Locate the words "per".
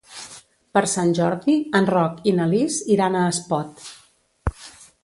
0.77-0.81